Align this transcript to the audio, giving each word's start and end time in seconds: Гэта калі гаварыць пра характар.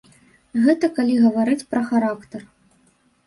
Гэта 0.63 0.87
калі 0.95 1.17
гаварыць 1.25 1.67
пра 1.73 1.81
характар. 1.91 2.41